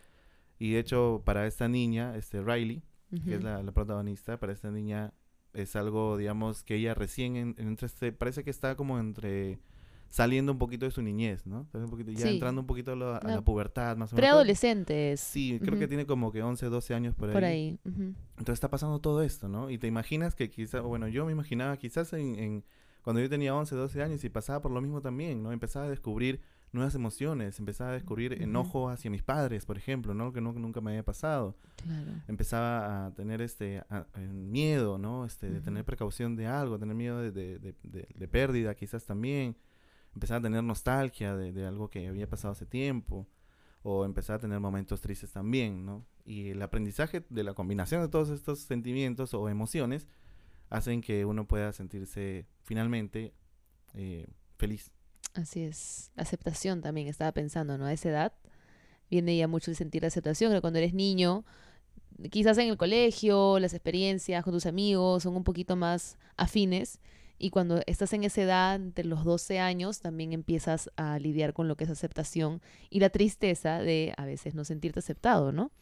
[0.59, 2.83] Y de hecho, para esta niña, este, Riley,
[3.25, 5.13] que es la, la protagonista, para esta niña
[5.53, 9.59] es algo, digamos, que ella recién, en, en entre parece que está como entre
[10.13, 11.65] saliendo un poquito de su niñez, ¿no?
[11.73, 12.35] Saliendo un poquito- ya Sí.
[12.35, 14.21] entrando un poquito a la, a la pubertad, más o menos.
[14.21, 15.21] Preadolescentes.
[15.21, 17.33] Sí, creo que tiene como que 11, 12 años por ahí.
[17.33, 17.79] Por ahí.
[17.85, 19.71] Entonces está pasando todo esto, ¿no?
[19.71, 22.65] Y te imaginas que quizás, bueno, yo me imaginaba quizás en, en-
[23.03, 25.51] cuando yo tenía 11, 12 años y pasaba por lo mismo también, ¿no?
[25.51, 26.41] Empezaba a descubrir
[26.73, 30.33] nuevas emociones, empezaba a descubrir enojo hacia mis padres, por ejemplo, ¿no?
[30.33, 32.11] Que no- nunca me había pasado Claro.
[32.29, 35.25] empezaba a tener este a- a- miedo, ¿no?
[35.25, 39.05] Este, de tener precaución de algo, tener miedo de, de- de- de- de pérdida quizás
[39.07, 39.57] también.
[40.15, 43.29] Empezaba a tener nostalgia de, algo que había pasado hace tiempo.
[43.85, 46.07] O empezaba a tener momentos tristes también, ¿no?
[46.25, 50.07] Y el aprendizaje de la combinación de todos estos sentimientos o emociones
[50.71, 53.35] hacen que uno pueda sentirse finalmente
[53.95, 54.93] eh, feliz.
[55.35, 56.13] Así es.
[56.17, 57.87] Aceptación también, estaba pensando, ¿no?
[57.87, 58.33] A esa edad
[59.11, 61.45] viene ya mucho el sentir aceptación, que cuando eres niño,
[62.31, 66.99] quizás en el colegio, las experiencias con tus amigos son un poquito más afines.
[67.43, 71.67] Y cuando estás en esa edad, entre los 12 años, también empiezas a lidiar con
[71.67, 75.73] lo que es aceptación y la tristeza de a veces no sentirte aceptado, ¿no?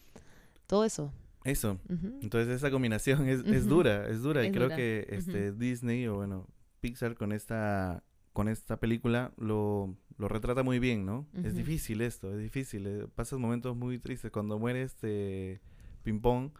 [0.66, 1.12] Todo eso.
[1.44, 1.78] Eso.
[1.88, 2.18] Ujú.
[2.22, 4.44] Entonces esa combinación es, es dura, es dura.
[4.46, 4.76] y creo dura.
[4.76, 6.46] que este Disney o bueno,
[6.80, 11.26] Pixar con esta con esta película lo, lo retrata muy bien, ¿no?
[11.44, 12.86] Es difícil esto, es difícil.
[12.86, 14.30] eh, Pasas momentos muy tristes.
[14.30, 15.60] Cuando muere este
[16.04, 16.52] Ping Pong,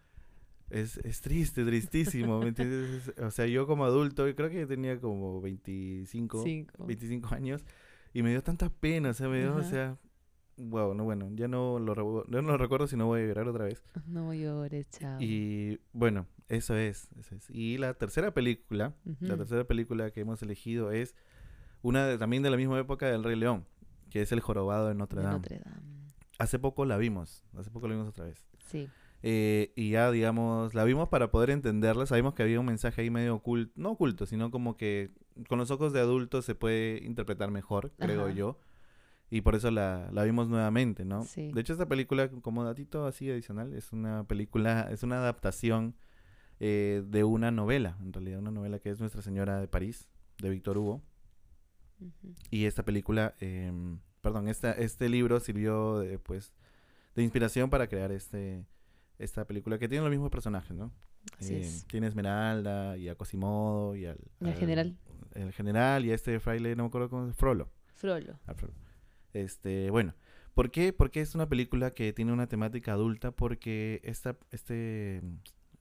[0.70, 3.09] es, es triste, tristísimo, ¿me entiendes?
[3.09, 6.87] Es- O sea, yo como adulto, creo que tenía como 25, Cinco.
[6.87, 7.64] 25 años,
[8.12, 9.96] y me dio tanta pena, o sea, me dio, o sea,
[10.56, 13.48] wow, no, bueno, ya no lo, ya no lo recuerdo si no voy a llorar
[13.48, 13.83] otra vez.
[14.06, 15.20] No llores, chao.
[15.20, 17.48] Y bueno, eso es, eso es.
[17.50, 21.14] Y la tercera película, la tercera película que hemos elegido es
[21.83, 23.64] una de- también de la misma época del Rey León,
[24.11, 25.38] que es El Jorobado de Notre De Dame.
[25.38, 26.00] Notre Dame.
[26.38, 28.44] Hace poco la vimos, hace poco la vimos otra vez.
[28.59, 28.88] Sí.
[29.22, 32.06] Eh, y ya, digamos, la vimos para poder entenderla.
[32.06, 35.11] Sabíamos que había un mensaje ahí medio oculto, no oculto, sino como que
[35.48, 38.59] con los ojos de adultos se puede interpretar mejor, creo yo.
[39.30, 41.22] Y por eso la, la vimos nuevamente, ¿no?
[41.22, 41.52] Sí.
[41.52, 45.94] De hecho, esta película, como datito así adicional, es una película, es una adaptación
[46.59, 50.50] eh, de una novela, en realidad, una novela que es Nuestra Señora de París, de
[50.50, 51.00] Víctor Hugo.
[52.50, 56.52] Y esta película, em, perdón, esta, este libro sirvió de, pues,
[57.14, 58.66] de inspiración para crear este,
[59.20, 60.92] esta película que tiene los mismos personajes, ¿no?
[61.38, 61.87] Así Eh, es.
[61.87, 64.18] Tiene a Esmeralda y a Quasimodo y al...
[64.40, 64.96] Y al general.
[65.35, 67.68] El general y a este fraile, no me acuerdo cómo es, Frollo.
[67.94, 68.38] Frollo.
[68.46, 68.74] al Frollo.
[69.33, 70.14] Este, bueno,
[70.54, 70.92] ¿por qué?
[70.92, 75.22] Porque es una película que tiene una temática adulta porque esta, este,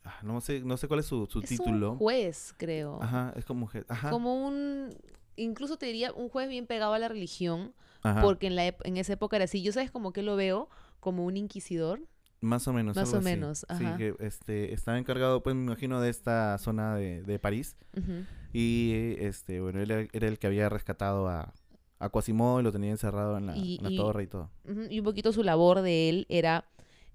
[0.04, 1.93] ah, no sé, no sé cuál es su, su Es título.
[1.93, 3.02] un juez, creo.
[3.02, 4.89] Ajá, es como, je- ajá, Como un,
[5.36, 7.73] incluso te diría, un juez bien pegado a la religión,
[8.04, 9.63] ajá, porque en, la, en esa época era así.
[9.63, 12.02] Yo sabes como que lo veo como un inquisidor.
[12.41, 12.95] Más o menos.
[12.95, 13.25] más algo o así.
[13.25, 13.91] menos, ajá.
[13.91, 17.75] Sí, que este, estaba encargado, pues me imagino, de esta zona de, de París.
[18.54, 21.54] Y este, bueno, él era, era el que había rescatado a,
[21.99, 24.49] a Quasimodo y lo tenía encerrado en la, Y- en la y- torre y todo.
[24.89, 26.65] Y un poquito su labor de él era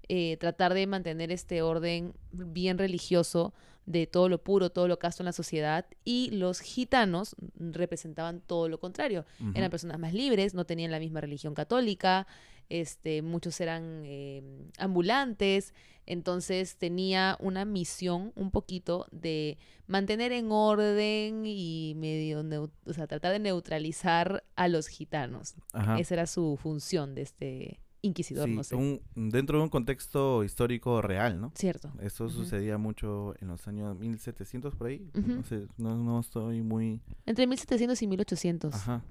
[0.07, 3.53] eh, tratar de mantener este orden bien religioso
[3.87, 5.85] de todo lo puro, todo lo casto en la sociedad.
[6.03, 9.25] Y los gitanos representaban todo lo contrario.
[9.53, 12.25] Eran personas más libres, no tenían la misma religión católica,
[12.69, 14.41] este, muchos eran eh,
[14.77, 15.73] ambulantes,
[16.05, 22.41] entonces tenía una misión un poquito de mantener en orden y medio,
[22.85, 25.55] o sea, tratar de neutralizar a los gitanos.
[25.73, 25.99] Ajá.
[25.99, 28.75] Esa era su función de este inquisidor, Sí, no sé.
[28.75, 31.51] un- dentro de un contexto histórico real, ¿no?
[31.55, 31.91] Cierto.
[31.99, 35.09] Eso sucedía mucho en los años 1700 por ahí.
[35.15, 37.01] No sé, no, no estoy muy...
[37.25, 38.75] Entre 1700 y 1800.
[38.75, 39.03] Ajá,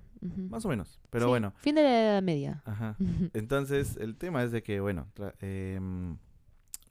[0.50, 1.00] Más o menos.
[1.10, 2.62] Pero Sí, bueno, Fin de la Edad Media.
[2.64, 2.96] ajá.
[3.34, 5.06] Entonces, el tema es de que, bueno,
[5.40, 6.16] em,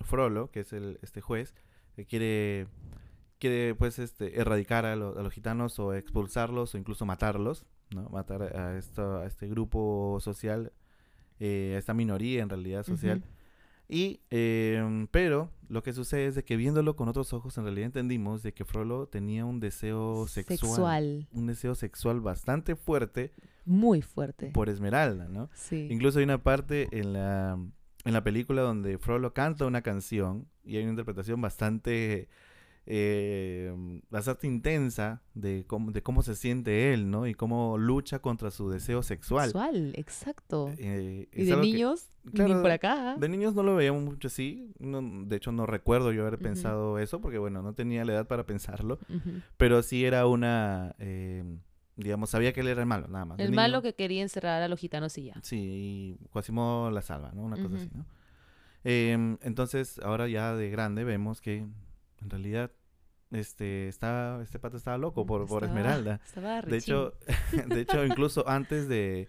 [0.01, 1.53] Frollo, que es el, este juez,
[1.97, 2.67] eh, quiere,
[3.39, 8.09] quiere, pues, este, erradicar a, lo- a los gitanos o expulsarlos o incluso matarlos, ¿no?
[8.09, 10.71] Matar a, esto, a este grupo social,
[11.39, 13.23] eh, a esta minoría en realidad social.
[13.89, 17.87] Y, em, pero lo que sucede es de que viéndolo con otros ojos, en realidad
[17.87, 21.27] entendimos de que Frollo tenía un deseo sexual, Sexual.
[21.31, 23.31] un deseo sexual bastante fuerte
[23.65, 24.47] Muy fuerte.
[24.51, 25.49] por Esmeralda, ¿no?
[25.53, 25.87] Sí.
[25.91, 27.57] Incluso hay una parte en la,
[28.05, 32.29] en la película donde Frollo canta una canción y hay una interpretación bastante,
[32.85, 37.27] eh, bastante intensa de cómo, de cómo se siente él, ¿no?
[37.27, 39.45] Y cómo lucha contra su deseo sexual.
[39.45, 40.69] Sexual, exacto.
[40.77, 43.15] Eh, y de que- niños, claro, ni por acá.
[43.17, 44.69] de niños no lo veíamos mucho así.
[44.79, 48.27] no- de hecho, no recuerdo yo haber pensado eso porque, bueno, no tenía la edad
[48.27, 48.99] para pensarlo.
[49.57, 51.43] Pero sí era una, eh,
[51.95, 53.39] digamos, sabía que él era el malo, nada más.
[53.39, 55.35] El malo que quería encerrar a los gitanos y ya.
[55.41, 57.43] Sí, y Quasimodo la salva, ¿no?
[57.43, 58.05] Una cosa así, ¿no?
[58.83, 61.65] Em, entonces, ahora ya de grande vemos que
[62.23, 62.71] en realidad
[63.31, 66.21] este está este pato estaba loco por, por Estaba- Esmeralda.
[66.25, 67.13] Estaba De hecho,
[67.67, 69.27] de hecho incluso antes de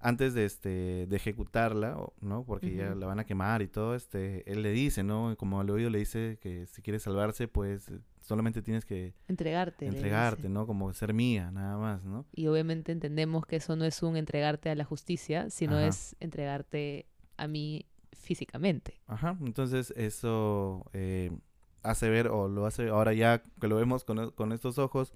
[0.00, 2.44] antes de este de ejecutarla, ¿no?
[2.44, 5.34] Porque ya la van a quemar y todo, este él le dice, ¿no?
[5.36, 9.86] Como al oído le dice que si quieres salvarse, pues eh, solamente tienes que entregarte.
[9.86, 10.48] entregarte.
[10.48, 10.66] ¿no?
[10.68, 12.26] Como ser mía, nada más, ¿no?
[12.32, 15.88] Y obviamente entendemos que eso no es un entregarte a la justicia, sino Ajá.
[15.88, 19.00] es entregarte a mí físicamente.
[19.06, 21.32] Ajá, entonces eso eh,
[21.82, 25.12] hace ver, o lo hace ahora ya que lo vemos con, con estos ojos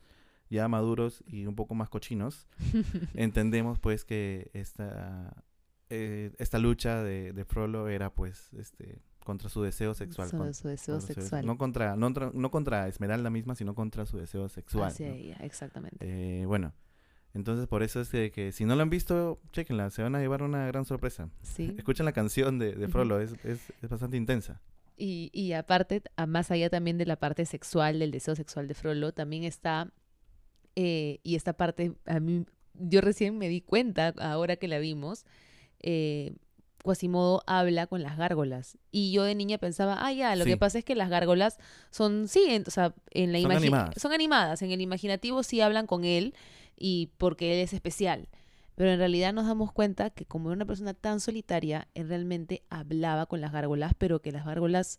[0.50, 2.46] ya maduros y un poco más cochinos,
[3.14, 5.44] entendemos pues que esta,
[5.90, 10.30] eh, esta lucha de, de Frollo era pues este contra su deseo sexual.
[10.30, 11.46] Con- su deseo contra su sexual.
[11.46, 14.88] no, contra, no, contra- no contra Esmeralda misma, sino contra su deseo sexual.
[14.88, 15.14] Hacia ¿no?
[15.14, 15.96] ella, exactamente.
[16.00, 16.72] Eh, bueno,
[17.32, 20.20] entonces por eso es que, que si no lo han visto, chequenla, se van a
[20.20, 21.28] llevar una gran sorpresa.
[21.42, 21.72] Sí.
[21.78, 22.88] Escuchen la canción de, de.
[22.88, 24.60] Frollo, es, es, es bastante intensa.
[25.04, 28.74] Y, y aparte, a- más allá también de la parte sexual, del deseo sexual de
[28.74, 29.90] Frollo, también está,
[30.76, 35.24] eh, y esta parte, a mí, yo recién me di cuenta, ahora que la vimos,
[35.80, 36.36] eh,
[36.84, 38.76] Quasimodo habla con las gárgolas.
[38.92, 40.50] Y yo de niña pensaba, ah, ya, lo Sí.
[40.50, 41.58] que pasa es que las gárgolas
[41.90, 43.94] son, sí, en, o sea, en la Son animadas.
[44.00, 46.32] Son animadas, en el imaginativo sí hablan con él,
[46.76, 48.28] y porque él es especial.
[48.74, 52.62] Pero en realidad nos damos cuenta que como era una persona tan solitaria, él realmente
[52.70, 54.98] hablaba con las gárgolas, pero que las gárgolas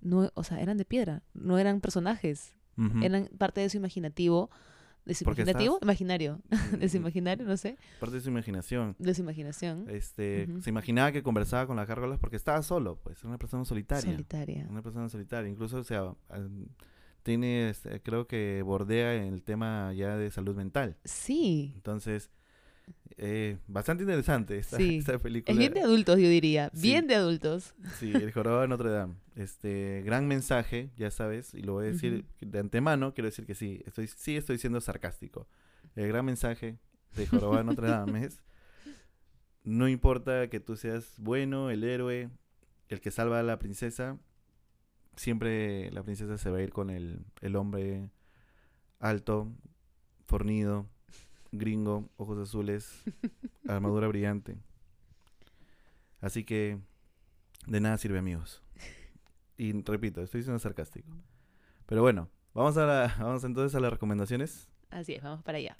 [0.00, 2.54] no, o sea, eran de piedra, no eran personajes,
[3.02, 4.50] eran parte de su imaginativo,
[5.04, 6.40] de su imaginativo, estás- imaginario,
[6.80, 8.96] de su imaginario, no sé, Parte de su imaginación.
[8.98, 13.18] de su imaginación Este, se imaginaba que conversaba con las gárgolas porque estaba solo, pues,
[13.20, 14.10] era una persona solitaria.
[14.12, 14.66] solitaria.
[14.70, 15.50] Una persona solitaria.
[15.50, 16.14] Incluso, o sea,
[17.22, 20.96] tiene, este, creo que bordea el tema ya de salud mental.
[21.04, 22.30] Sí, Entonces,
[23.16, 24.96] eh, bastante interesante esta, Sí.
[24.98, 25.52] esta película.
[25.52, 26.82] es bien de adultos, yo diría, Sí.
[26.88, 27.74] bien de adultos.
[27.98, 29.14] Sí, El Jorobado de Notre Dame.
[29.36, 33.54] Este, gran mensaje, ya sabes, y lo voy a decir de antemano, quiero decir que
[33.54, 35.46] sí, estoy, sí estoy siendo sarcástico.
[35.94, 36.78] El gran mensaje
[37.16, 38.42] de Jorobado de Notre Dame es,
[39.62, 42.30] no importa que tú seas bueno, el héroe,
[42.88, 44.18] el que salva a la princesa,
[45.16, 48.10] siempre la princesa se va a ir con el, el hombre
[48.98, 49.52] alto,
[50.26, 50.86] fornido,
[51.58, 53.02] gringo, ojos azules,
[53.68, 54.56] armadura brillante.
[56.20, 56.78] Así que
[57.66, 58.62] de nada sirve, amigos.
[59.56, 61.08] Y repito, estoy siendo sarcástico.
[61.86, 64.68] Pero bueno, vamos a la, vamos entonces a las recomendaciones.
[64.90, 65.74] Así es, vamos para allá.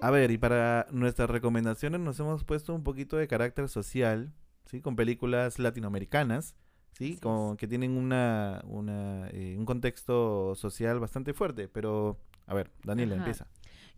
[0.00, 4.32] A ver, y para nuestras recomendaciones nos hemos puesto un poquito de carácter social,
[4.66, 4.80] ¿sí?
[4.80, 6.54] Con películas latinoamericanas,
[6.92, 7.12] ¿sí?
[7.12, 7.58] Así Con, es.
[7.58, 11.68] que tienen una, una, eh, un contexto social bastante fuerte.
[11.68, 13.22] Pero, a ver, Daniela, Ajá.
[13.24, 13.46] empieza.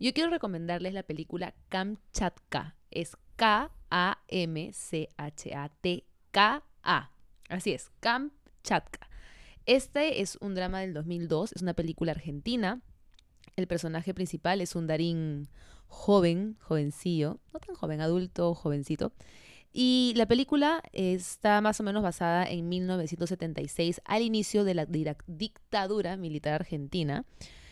[0.01, 2.77] Yo quiero recomendarles la película Kamchatka.
[2.89, 4.21] Es K-A-M-C-H-A-T-K-A.
[7.49, 9.09] Así es, Kamchatka.
[9.65, 12.81] Este es un drama del 2002, es una película argentina.
[13.57, 15.49] El personaje principal es un Darín
[15.87, 19.11] joven, jovencillo, no tan joven, adulto, jovencito.
[19.73, 24.85] Y la película está más o menos basada en 1976, al inicio de la
[25.27, 27.25] dictadura militar argentina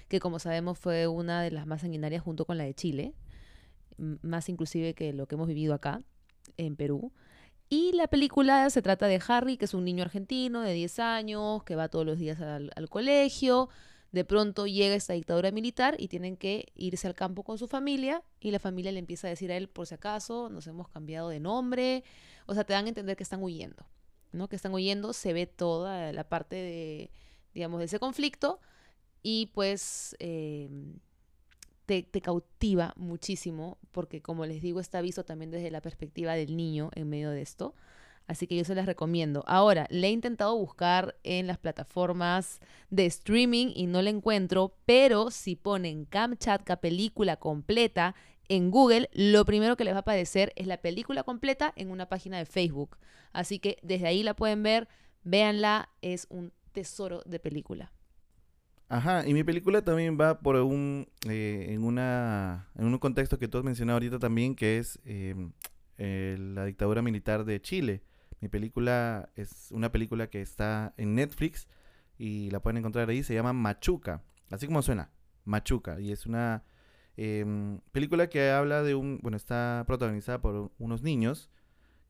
[0.08, 3.14] que como sabemos fue una de las más sanguinarias junto con la de Chile,
[3.98, 6.02] más inclusive que lo que hemos vivido acá
[6.58, 7.12] en Perú.
[7.70, 11.64] Y la película se trata de Harry, que es un niño argentino de 10 años,
[11.64, 13.70] que va todos los días al, al colegio.
[14.14, 18.24] De pronto llega esta dictadura militar y tienen que irse al campo con su familia
[18.40, 21.28] y la familia le empieza a decir a él, por si acaso, nos hemos cambiado
[21.28, 22.06] de nombre.
[22.46, 23.86] O sea, te dan a entender que están huyendo,
[24.32, 24.48] ¿no?
[24.48, 27.12] Que están huyendo, se ve toda la parte de,
[27.54, 28.62] digamos, de ese conflicto
[29.30, 30.16] y pues
[31.86, 36.56] te, te cautiva muchísimo porque como les digo está visto también desde la perspectiva del
[36.56, 37.76] niño en medio de esto.
[38.26, 39.44] Así que yo se las recomiendo.
[39.46, 45.30] Ahora, le he intentado buscar en las plataformas de streaming y no la encuentro, pero
[45.30, 48.16] si ponen Kamchatka película completa
[48.48, 52.08] en Google, lo primero que les va a aparecer es la película completa en una
[52.08, 52.98] página de Facebook.
[53.34, 54.88] Así que desde ahí la pueden ver
[55.26, 57.92] Véanla, es un tesoro de película.
[58.90, 63.50] Ajá, y mi película también va por un, eh, en, una, en un contexto que
[63.50, 65.36] tú has mencionado ahorita también, que es eh,
[65.98, 68.02] la dictadura militar de Chile.
[68.40, 71.68] Mi película es una película que está en Netflix
[72.18, 75.12] y la pueden encontrar ahí, se llama Machuca, así como suena,
[75.44, 76.64] Machuca, y es una
[77.18, 81.50] em, película que habla de un, bueno, está protagonizada por unos niños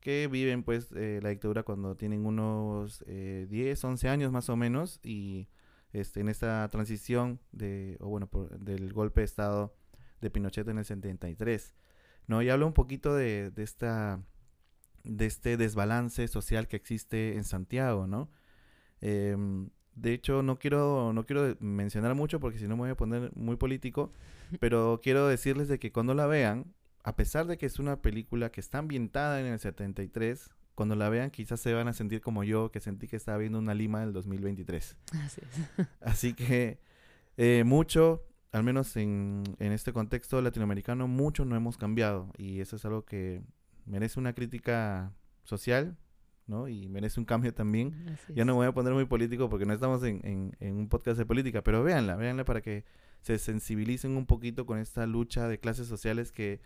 [0.00, 5.00] que viven pues eh, la dictadura cuando tienen unos 10, 11 años más o menos
[5.02, 5.48] y
[5.92, 9.74] este, en esta transición de, o bueno, del golpe de Estado
[10.20, 11.74] de Pinochet en el 73.
[12.26, 12.42] ¿no?
[12.42, 14.22] Y habla un poquito de, de, esta,
[15.02, 18.30] de este desbalance social que existe en Santiago, ¿no?
[19.00, 22.96] Em, de hecho, no quiero, no quiero mencionar mucho porque si no me voy a
[22.96, 24.12] poner muy político,
[24.60, 26.72] pero quiero decirles de que cuando la vean,
[27.02, 31.08] a pesar de que es una película que está ambientada en el 73, cuando la
[31.08, 33.98] vean quizás se van a sentir como yo, que sentí que estaba viendo una Lima
[33.98, 34.96] del 2023.
[35.24, 35.86] Así es.
[36.00, 36.78] Así que
[37.36, 42.76] eh, mucho, al menos en, en, este contexto latinoamericano, mucho no hemos cambiado y eso
[42.76, 43.42] es algo que
[43.86, 45.12] merece una crítica
[45.42, 45.98] social,
[46.46, 46.68] ¿no?
[46.68, 48.16] Y merece un cambio también.
[48.32, 50.88] ya no me voy a poner muy político porque no estamos en, en, en un
[50.88, 52.84] podcast de política, pero véanla, véanla para que
[53.22, 56.60] se sensibilicen un poquito con esta lucha de clases sociales que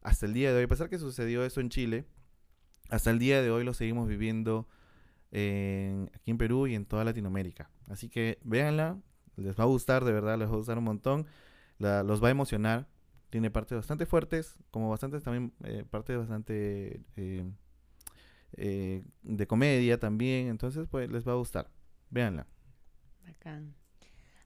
[0.00, 2.06] hasta el día de hoy, a pesar que sucedió eso en Chile,
[2.92, 4.68] hasta el día de hoy lo seguimos viviendo
[5.30, 7.70] aquí en Perú y en toda Latinoamérica.
[7.88, 8.98] Así que véanla,
[9.36, 11.26] les va a gustar, de verdad, les va a gustar un montón,
[11.78, 12.86] los va a emocionar.
[13.30, 17.50] Tiene partes bastante fuertes, como bastantes también, eh, partes bastante eh,
[18.58, 20.48] eh, de comedia también.
[20.48, 21.70] Entonces, pues les va a gustar.
[22.10, 22.46] Véanla.
[23.24, 23.74] Bacán.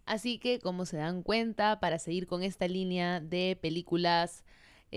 [0.05, 4.45] Así que, como se dan cuenta, para seguir con esta línea de películas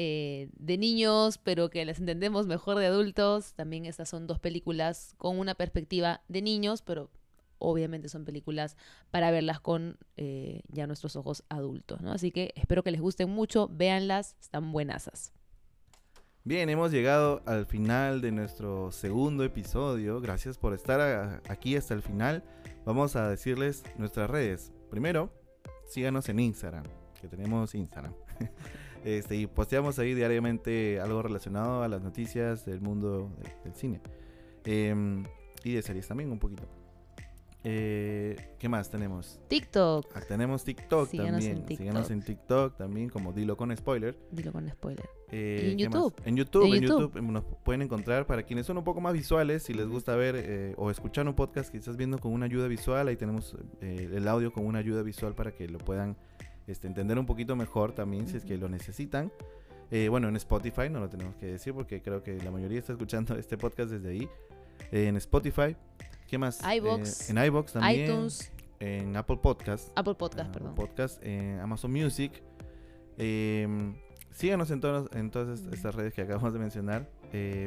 [0.02, 3.54] eh, de niños, pero que las entendemos mejor de adultos.
[3.54, 7.12] También estas son dos películas con una perspectiva de niños, pero
[7.58, 8.78] obviamente son películas
[9.12, 12.14] para verlas con eh, ya nuestros ojos adultos, ¿no?
[12.14, 15.34] Así que espero que les gusten mucho, véanlas, están buenasas.
[16.46, 20.22] Bien, hemos llegado al final de nuestro segundo episodio.
[20.22, 22.46] Gracias por estar aquí hasta el final.
[22.86, 24.72] Vamos a decirles nuestras redes.
[24.90, 25.30] Primero,
[25.90, 26.86] síganos en Instagram,
[27.20, 28.14] que tenemos Instagram.
[29.04, 33.32] Este, y posteamos ahí diariamente algo relacionado a las noticias del mundo
[33.64, 34.02] del, cine.
[34.66, 35.24] Em,
[35.64, 36.64] y de series también un poquito.
[37.64, 39.40] Eh, ¿Qué más tenemos?
[39.50, 40.06] TikTok.
[40.16, 41.66] Ah, tenemos TikTok también.
[41.68, 44.18] Síganos en TikTok también, como Dilo con Spoiler.
[44.32, 45.10] Dilo con Spoiler.
[45.30, 46.14] Eh, en YouTube.
[46.24, 47.22] En YouTube, en YouTube.
[47.22, 50.74] nos pueden encontrar para quienes son un poco más visuales, si les gusta ver eh,
[50.78, 54.54] o escuchar un podcast que estás viendo con una ayuda visual, ahí tenemos el audio
[54.54, 56.16] con una ayuda visual para que lo puedan
[56.72, 59.32] este, entender un poquito mejor también si es que lo necesitan.
[59.92, 62.94] Eh, bueno, en Spotify no lo tenemos que decir porque creo que la mayoría está
[62.94, 64.30] escuchando este podcast desde ahí.
[64.92, 65.76] Eh, en Spotify,
[66.28, 66.62] ¿qué más?
[66.64, 67.30] iBox.
[67.30, 68.06] Eh, en iBox también.
[68.06, 68.52] iTunes.
[68.80, 69.92] En Apple Podcast.
[69.96, 70.76] Apple Podcast, perdón.
[70.76, 72.42] Podcast, en Amazon Music.
[73.18, 73.96] Em,
[74.32, 77.10] síganos en, todas en todas estas redes que acabamos de mencionar.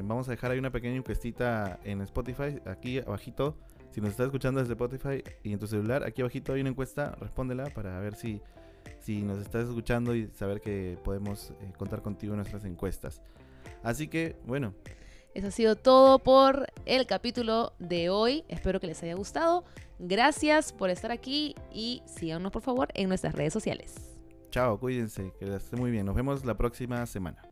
[0.04, 3.58] vamos a dejar ahí una pequeña encuestita en Spotify, aquí abajito.
[3.90, 7.14] Si nos estás escuchando desde Spotify y en tu celular, aquí abajito hay una encuesta,
[7.20, 8.40] respóndela para ver si
[9.00, 13.22] si nos estás escuchando y saber que podemos eh, contar contigo en nuestras encuestas.
[13.82, 14.74] Así que, bueno.
[15.34, 18.44] Eso ha sido todo por el capítulo de hoy.
[18.48, 19.64] Espero que les haya gustado.
[19.98, 23.94] Gracias por estar aquí y síganos por favor en nuestras redes sociales.
[24.50, 26.04] Chao, cuídense, que les esté muy bien.
[26.04, 27.42] Nos vemos la próxima semana.